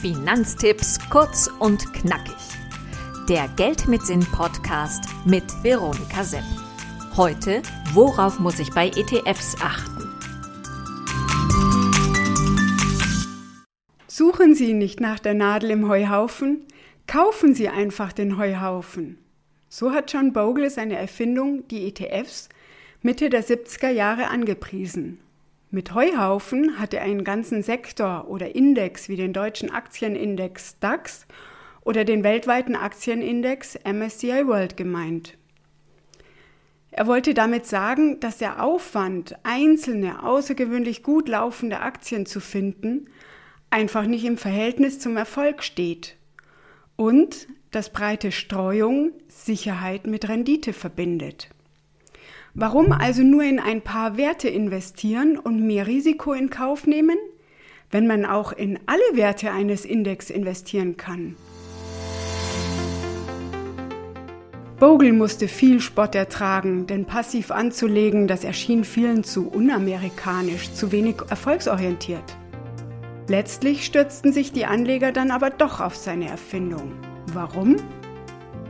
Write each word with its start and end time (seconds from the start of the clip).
Finanztipps 0.00 0.98
kurz 1.10 1.50
und 1.58 1.92
knackig. 1.92 2.32
Der 3.28 3.48
Geld 3.48 3.86
mit 3.86 4.00
Sinn 4.06 4.24
Podcast 4.32 5.04
mit 5.26 5.44
Veronika 5.62 6.24
Sepp. 6.24 6.42
Heute, 7.18 7.60
worauf 7.92 8.38
muss 8.38 8.58
ich 8.60 8.70
bei 8.70 8.86
ETFs 8.86 9.56
achten? 9.60 10.08
Suchen 14.08 14.54
Sie 14.54 14.72
nicht 14.72 15.00
nach 15.00 15.18
der 15.18 15.34
Nadel 15.34 15.70
im 15.70 15.86
Heuhaufen, 15.86 16.64
kaufen 17.06 17.54
Sie 17.54 17.68
einfach 17.68 18.14
den 18.14 18.38
Heuhaufen. 18.38 19.18
So 19.68 19.92
hat 19.92 20.10
John 20.10 20.32
Bogle 20.32 20.70
seine 20.70 20.96
Erfindung, 20.96 21.68
die 21.68 21.86
ETFs, 21.88 22.48
Mitte 23.02 23.28
der 23.28 23.44
70er 23.44 23.90
Jahre 23.90 24.28
angepriesen. 24.28 25.20
Mit 25.72 25.94
Heuhaufen 25.94 26.80
hat 26.80 26.94
er 26.94 27.02
einen 27.02 27.22
ganzen 27.22 27.62
Sektor 27.62 28.26
oder 28.28 28.56
Index 28.56 29.08
wie 29.08 29.14
den 29.14 29.32
deutschen 29.32 29.70
Aktienindex 29.70 30.80
DAX 30.80 31.26
oder 31.82 32.04
den 32.04 32.24
weltweiten 32.24 32.74
Aktienindex 32.74 33.78
MSCI 33.84 34.48
World 34.48 34.76
gemeint. 34.76 35.38
Er 36.90 37.06
wollte 37.06 37.34
damit 37.34 37.66
sagen, 37.66 38.18
dass 38.18 38.38
der 38.38 38.64
Aufwand, 38.64 39.36
einzelne 39.44 40.24
außergewöhnlich 40.24 41.04
gut 41.04 41.28
laufende 41.28 41.78
Aktien 41.78 42.26
zu 42.26 42.40
finden, 42.40 43.08
einfach 43.70 44.06
nicht 44.06 44.24
im 44.24 44.38
Verhältnis 44.38 44.98
zum 44.98 45.16
Erfolg 45.16 45.62
steht 45.62 46.16
und 46.96 47.46
dass 47.70 47.92
breite 47.92 48.32
Streuung 48.32 49.12
Sicherheit 49.28 50.08
mit 50.08 50.28
Rendite 50.28 50.72
verbindet. 50.72 51.48
Warum 52.54 52.90
also 52.90 53.22
nur 53.22 53.44
in 53.44 53.60
ein 53.60 53.80
paar 53.80 54.16
Werte 54.16 54.48
investieren 54.48 55.38
und 55.38 55.64
mehr 55.66 55.86
Risiko 55.86 56.32
in 56.32 56.50
Kauf 56.50 56.86
nehmen, 56.86 57.16
wenn 57.90 58.06
man 58.06 58.24
auch 58.24 58.52
in 58.52 58.78
alle 58.86 59.16
Werte 59.16 59.52
eines 59.52 59.84
Index 59.84 60.30
investieren 60.30 60.96
kann? 60.96 61.36
Bogle 64.80 65.12
musste 65.12 65.46
viel 65.46 65.80
Spott 65.80 66.14
ertragen, 66.14 66.86
denn 66.86 67.04
passiv 67.04 67.50
anzulegen, 67.50 68.26
das 68.26 68.44
erschien 68.44 68.82
vielen 68.82 69.22
zu 69.24 69.46
unamerikanisch, 69.46 70.72
zu 70.72 70.90
wenig 70.90 71.16
erfolgsorientiert. 71.28 72.24
Letztlich 73.28 73.84
stürzten 73.84 74.32
sich 74.32 74.52
die 74.52 74.64
Anleger 74.64 75.12
dann 75.12 75.30
aber 75.30 75.50
doch 75.50 75.80
auf 75.80 75.94
seine 75.94 76.28
Erfindung. 76.28 76.92
Warum? 77.32 77.76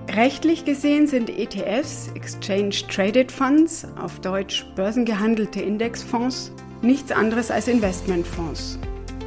Rechtlich 0.09 0.65
gesehen 0.65 1.07
sind 1.07 1.31
ETFs, 1.31 2.11
Exchange 2.15 2.75
Traded 2.89 3.31
Funds, 3.31 3.87
auf 4.01 4.19
Deutsch 4.21 4.67
börsengehandelte 4.75 5.61
Indexfonds, 5.61 6.53
nichts 6.83 7.13
anderes 7.13 7.51
als 7.51 7.69
Investmentfonds. 7.69 8.79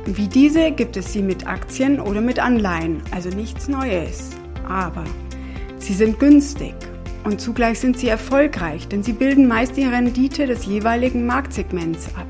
Wie 0.05 0.27
diese 0.27 0.71
gibt 0.71 0.97
es 0.97 1.13
sie 1.13 1.21
mit 1.21 1.47
Aktien 1.47 2.01
oder 2.01 2.19
mit 2.19 2.37
Anleihen, 2.39 3.01
also 3.11 3.29
nichts 3.29 3.69
Neues. 3.69 4.31
Aber 4.67 5.05
sie 5.77 5.93
sind 5.93 6.19
günstig 6.19 6.75
und 7.23 7.39
zugleich 7.39 7.79
sind 7.79 7.97
sie 7.97 8.09
erfolgreich, 8.09 8.89
denn 8.89 9.03
sie 9.03 9.13
bilden 9.13 9.47
meist 9.47 9.77
die 9.77 9.85
Rendite 9.85 10.45
des 10.45 10.65
jeweiligen 10.65 11.25
Marktsegments 11.25 12.07
ab. 12.15 12.27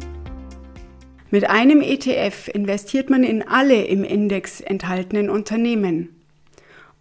Mit 1.31 1.49
einem 1.49 1.81
ETF 1.81 2.47
investiert 2.53 3.09
man 3.09 3.23
in 3.23 3.41
alle 3.41 3.85
im 3.85 4.03
Index 4.03 4.61
enthaltenen 4.61 5.31
Unternehmen. 5.31 6.22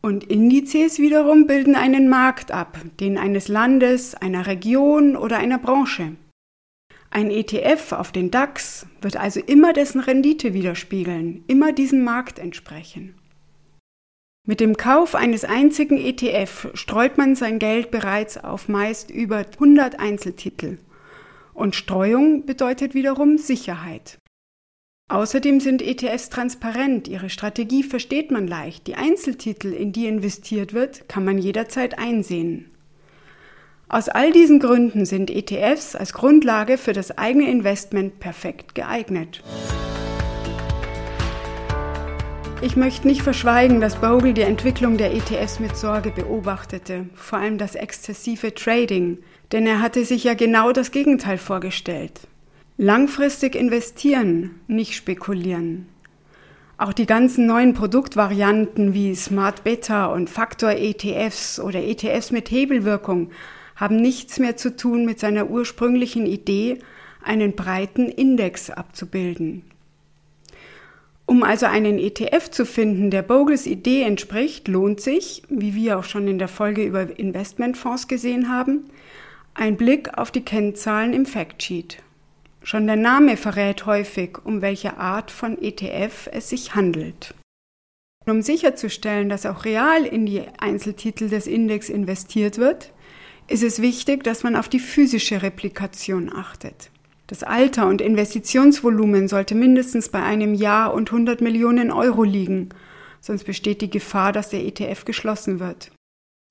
Und 0.03 0.25
Indizes 0.25 0.99
wiederum 0.99 1.47
bilden 1.47 1.77
einen 1.77 2.09
Markt 2.09 2.51
ab, 2.51 2.77
den 2.99 3.17
eines 3.17 3.47
Landes, 3.47 4.17
einer 4.17 4.49
Region 4.49 5.17
oder 5.17 5.39
einer 5.39 5.59
Branche. 5.59 6.17
Ein 7.11 7.31
ETF 7.31 7.93
auf 7.93 8.11
den 8.11 8.33
DAX 8.33 8.87
wird 9.01 9.17
also 9.17 9.39
immer 9.39 9.73
dessen 9.73 10.01
Rendite 10.01 10.55
widerspiegeln, 10.55 11.45
immer 11.47 11.73
diesem 11.73 12.03
Markt 12.03 12.41
entsprechen. 12.41 13.15
Mit 14.45 14.59
dem 14.59 14.77
Kauf 14.77 15.15
eines 15.15 15.45
einzigen 15.45 15.99
ETF 15.99 16.71
streut 16.75 17.17
man 17.17 17.37
sein 17.37 17.61
Geld 17.61 17.93
bereits 17.93 18.43
auf 18.43 18.69
meist 18.69 19.09
über 19.09 19.45
100 19.55 20.01
Einzeltitel. 20.01 20.79
Und 21.55 21.77
Streuung 21.77 22.45
bedeutet 22.45 22.95
wiederum 22.95 23.39
Sicherheit. 23.39 24.19
Außerdem 25.09 25.61
sind 25.61 25.83
ETFs 25.83 26.31
transparent, 26.31 27.07
ihre 27.07 27.29
Strategie 27.29 27.83
versteht 27.83 28.31
man 28.31 28.47
leicht, 28.47 28.87
die 28.87 28.95
Einzeltitel, 28.95 29.73
in 29.73 29.93
die 29.93 30.07
investiert 30.07 30.73
wird, 30.73 31.07
kann 31.09 31.25
man 31.25 31.37
jederzeit 31.37 31.99
einsehen. 31.99 32.71
Aus 33.89 34.09
all 34.09 34.33
diesen 34.33 34.59
Gründen 34.59 35.05
sind 35.05 35.31
ETFs 35.31 35.95
als 35.95 36.15
Grundlage 36.15 36.79
für 36.79 36.95
das 36.95 37.19
eigene 37.19 37.51
Investment 37.51 38.21
perfekt 38.21 38.75
geeignet. 38.75 39.43
Ich 42.63 42.77
möchte 42.77 43.07
nicht 43.07 43.21
verschweigen, 43.21 43.83
dass 43.83 43.97
Bogle 43.97 44.33
die 44.33 44.41
Entwicklung 44.41 44.97
der 44.97 45.13
ETFs 45.13 45.61
mit 45.61 45.77
Sorge 45.77 46.11
beobachtete, 46.11 47.07
vor 47.13 47.39
allem 47.39 47.59
das 47.59 47.75
exzessive 47.75 48.55
Trading, 48.55 49.19
denn 49.53 49.67
er 49.67 49.83
hatte 49.83 50.07
sich 50.07 50.25
ja 50.25 50.33
genau 50.33 50.73
das 50.73 50.91
Gegenteil 50.91 51.37
vorgestellt. 51.37 52.21
Langfristig 52.85 53.55
investieren, 53.55 54.59
nicht 54.67 54.97
spekulieren. 54.97 55.87
Auch 56.79 56.93
die 56.93 57.07
ganzen 57.07 57.47
neuen 57.47 57.75
Produktvarianten 57.75 58.93
wie 58.93 59.15
Smart 59.15 59.63
Beta 59.63 60.07
und 60.07 60.29
Faktor 60.29 60.73
ETFs 60.73 61.61
oder 61.61 61.81
ETFs 61.81 62.33
mit 62.33 62.51
Hebelwirkung 62.51 63.31
haben 63.77 63.95
nichts 63.95 64.41
mehr 64.41 64.57
zu 64.57 64.75
tun 64.75 65.05
mit 65.05 65.21
seiner 65.21 65.49
ursprünglichen 65.49 66.27
Idee, 66.27 66.81
einen 67.23 67.55
breiten 67.55 68.09
Index 68.09 68.69
abzubilden. 68.69 69.63
Um 71.25 71.45
also 71.45 71.67
einen 71.67 72.01
ETF 72.01 72.51
zu 72.51 72.67
finden, 72.67 73.13
der 73.13 73.23
Bogles 73.23 73.69
Idee 73.69 74.03
entspricht, 74.03 74.67
lohnt 74.67 75.01
sich, 75.01 75.45
wie 75.49 75.77
wir 75.77 76.01
auch 76.01 76.05
schon 76.05 76.27
in 76.27 76.41
der 76.41 76.49
Folge 76.49 76.83
über 76.83 77.17
Investmentfonds 77.17 78.09
gesehen 78.09 78.51
haben, 78.51 78.87
ein 79.55 79.77
Blick 79.77 80.19
auf 80.19 80.33
die 80.33 80.45
Kennzahlen 80.45 81.13
im 81.13 81.27
Factsheet. 81.27 82.03
Schon 82.65 82.87
der 82.87 82.97
Name 82.97 83.37
verrät 83.37 83.87
häufig, 83.87 84.39
um 84.45 84.63
welche 84.63 84.97
Art 84.97 85.31
von 85.31 85.61
ETF 85.61 86.29
es 86.33 86.49
sich 86.49 86.75
handelt. 86.75 87.35
Um 88.25 88.41
sicherzustellen, 88.41 89.29
dass 89.29 89.47
auch 89.47 89.65
real 89.65 90.05
in 90.05 90.27
die 90.27 90.43
Einzeltitel 90.59 91.29
des 91.29 91.49
Index 91.49 91.89
investiert 91.89 92.59
wird, 92.59 92.93
ist 93.49 93.65
es 93.65 93.83
wichtig, 93.83 94.23
dass 94.23 94.45
man 94.45 94.55
auf 94.55 94.69
die 94.69 94.79
physische 94.79 95.43
Replikation 95.43 96.33
achtet. 96.33 96.91
Das 97.27 97.43
Alter 97.43 97.89
und 97.89 98.01
Investitionsvolumen 98.01 99.27
sollte 99.27 99.55
mindestens 99.55 100.09
bei 100.09 100.23
einem 100.23 100.55
Jahr 100.55 100.95
und 100.95 101.11
100 101.11 101.41
Millionen 101.41 101.91
Euro 101.91 102.23
liegen, 102.23 102.69
sonst 103.21 103.45
besteht 103.45 103.81
die 103.81 103.91
Gefahr, 103.91 104.33
dass 104.33 104.51
der 104.51 104.65
ETF 104.65 105.05
geschlossen 105.05 105.59
wird. 105.59 105.91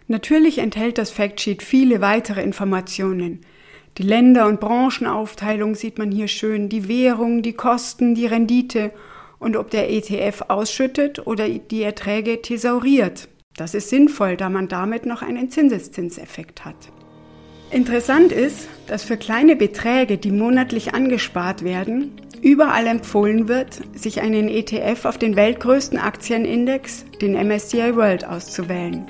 Natürlich 0.08 0.58
enthält 0.58 0.98
das 0.98 1.12
Factsheet 1.12 1.64
viele 1.64 2.02
weitere 2.02 2.42
Informationen, 2.42 3.46
die 3.98 4.04
Länder- 4.04 4.48
und 4.48 4.60
Branchenaufteilung 4.60 5.76
sieht 5.76 5.98
man 5.98 6.12
hier 6.12 6.28
schön, 6.28 6.70
die 6.70 6.88
Währung, 6.88 7.42
die 7.42 7.54
Kosten, 7.54 8.16
die 8.16 8.26
Rendite 8.26 8.92
und 9.38 9.58
ob 9.58 9.70
der 9.70 9.92
ETF 9.92 10.44
ausschüttet 10.48 11.26
oder 11.28 11.50
die 11.50 11.84
Erträge 11.84 12.42
thesauriert. 12.42 13.28
Das 13.58 13.74
ist 13.74 13.90
sinnvoll, 13.90 14.38
da 14.38 14.50
man 14.50 14.68
damit 14.68 15.06
noch 15.06 15.22
einen 15.22 15.50
Zinseszinseffekt 15.50 16.64
hat. 16.64 16.76
Interessant 17.70 18.32
ist, 18.32 18.68
dass 18.88 19.04
für 19.04 19.18
kleine 19.18 19.56
Beträge, 19.56 20.18
die 20.18 20.32
monatlich 20.32 20.94
angespart 20.94 21.64
werden, 21.64 22.12
überall 22.42 22.88
empfohlen 22.88 23.48
wird, 23.48 23.82
sich 23.94 24.22
einen 24.22 24.50
ETF 24.50 25.06
auf 25.06 25.18
den 25.18 25.36
weltgrößten 25.36 25.98
Aktienindex, 25.98 27.06
den 27.22 27.34
MSCI 27.34 27.96
World, 27.96 28.26
auszuwählen. 28.26 29.10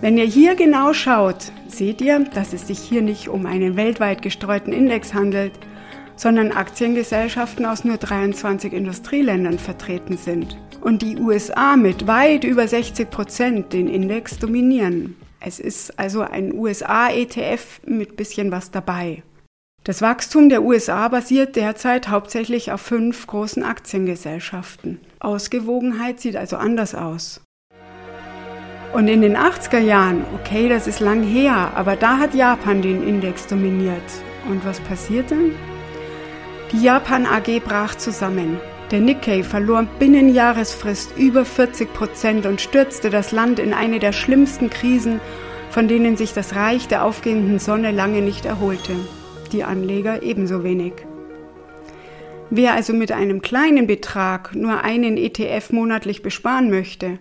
Wenn 0.00 0.16
ihr 0.16 0.24
hier 0.24 0.54
genau 0.54 0.94
schaut, 0.94 1.52
seht 1.68 2.00
ihr, 2.00 2.20
dass 2.20 2.54
es 2.54 2.66
sich 2.66 2.78
hier 2.78 3.02
nicht 3.02 3.28
um 3.28 3.44
einen 3.44 3.76
weltweit 3.76 4.22
gestreuten 4.22 4.72
Index 4.72 5.12
handelt, 5.12 5.52
sondern 6.16 6.52
Aktiengesellschaften 6.52 7.66
aus 7.66 7.84
nur 7.84 7.98
23 7.98 8.72
Industrieländern 8.72 9.58
vertreten 9.58 10.16
sind 10.16 10.56
und 10.80 11.02
die 11.02 11.18
USA 11.18 11.76
mit 11.76 12.06
weit 12.06 12.44
über 12.44 12.66
60 12.66 13.10
Prozent 13.10 13.72
den 13.74 13.88
Index 13.88 14.38
dominieren. 14.38 15.16
Es 15.38 15.60
ist 15.60 15.98
also 15.98 16.22
ein 16.22 16.54
USA-ETF 16.54 17.82
mit 17.84 18.16
bisschen 18.16 18.50
was 18.50 18.70
dabei. 18.70 19.22
Das 19.84 20.00
Wachstum 20.00 20.48
der 20.48 20.62
USA 20.62 21.08
basiert 21.08 21.56
derzeit 21.56 22.08
hauptsächlich 22.08 22.72
auf 22.72 22.80
fünf 22.80 23.26
großen 23.26 23.62
Aktiengesellschaften. 23.62 25.00
Ausgewogenheit 25.18 26.20
sieht 26.20 26.36
also 26.36 26.56
anders 26.56 26.94
aus. 26.94 27.42
Und 28.92 29.06
in 29.06 29.22
den 29.22 29.36
80er 29.36 29.78
Jahren, 29.78 30.24
okay, 30.34 30.68
das 30.68 30.88
ist 30.88 31.00
lang 31.00 31.22
her, 31.22 31.72
aber 31.76 31.94
da 31.94 32.18
hat 32.18 32.34
Japan 32.34 32.82
den 32.82 33.06
Index 33.06 33.46
dominiert. 33.46 34.02
Und 34.48 34.64
was 34.64 34.80
passierte? 34.80 35.36
Die 36.72 36.82
Japan 36.82 37.24
AG 37.24 37.60
brach 37.64 37.94
zusammen. 37.94 38.58
Der 38.90 39.00
Nikkei 39.00 39.44
verlor 39.44 39.86
binnen 40.00 40.34
Jahresfrist 40.34 41.16
über 41.16 41.44
40 41.44 41.92
Prozent 41.94 42.46
und 42.46 42.60
stürzte 42.60 43.10
das 43.10 43.30
Land 43.30 43.60
in 43.60 43.72
eine 43.72 44.00
der 44.00 44.10
schlimmsten 44.10 44.70
Krisen, 44.70 45.20
von 45.70 45.86
denen 45.86 46.16
sich 46.16 46.32
das 46.32 46.56
Reich 46.56 46.88
der 46.88 47.04
aufgehenden 47.04 47.60
Sonne 47.60 47.92
lange 47.92 48.22
nicht 48.22 48.44
erholte. 48.44 48.96
Die 49.52 49.62
Anleger 49.62 50.24
ebenso 50.24 50.64
wenig. 50.64 50.94
Wer 52.50 52.74
also 52.74 52.92
mit 52.92 53.12
einem 53.12 53.42
kleinen 53.42 53.86
Betrag 53.86 54.56
nur 54.56 54.82
einen 54.82 55.16
ETF 55.16 55.70
monatlich 55.70 56.22
besparen 56.22 56.68
möchte, 56.68 57.20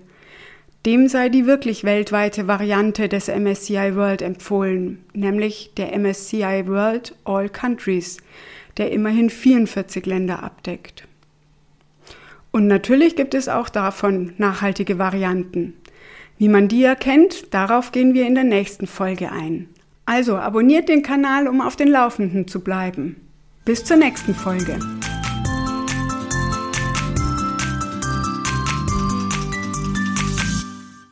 dem 0.85 1.07
sei 1.07 1.29
die 1.29 1.45
wirklich 1.45 1.83
weltweite 1.83 2.47
Variante 2.47 3.09
des 3.09 3.27
MSCI 3.27 3.95
World 3.95 4.21
empfohlen, 4.21 5.03
nämlich 5.13 5.71
der 5.75 5.97
MSCI 5.97 6.63
World 6.67 7.15
All 7.25 7.49
Countries, 7.49 8.17
der 8.77 8.91
immerhin 8.91 9.29
44 9.29 10.05
Länder 10.05 10.41
abdeckt. 10.41 11.05
Und 12.51 12.67
natürlich 12.67 13.15
gibt 13.15 13.33
es 13.33 13.49
auch 13.49 13.69
davon 13.69 14.33
nachhaltige 14.37 14.97
Varianten. 14.97 15.73
Wie 16.37 16.47
man 16.47 16.67
die 16.67 16.83
erkennt, 16.83 17.53
darauf 17.53 17.91
gehen 17.91 18.13
wir 18.13 18.25
in 18.25 18.35
der 18.35 18.45
nächsten 18.45 18.87
Folge 18.87 19.31
ein. 19.31 19.67
Also 20.05 20.37
abonniert 20.37 20.89
den 20.89 21.03
Kanal, 21.03 21.47
um 21.47 21.61
auf 21.61 21.75
den 21.75 21.89
Laufenden 21.89 22.47
zu 22.47 22.61
bleiben. 22.61 23.17
Bis 23.65 23.83
zur 23.83 23.97
nächsten 23.97 24.33
Folge. 24.33 24.79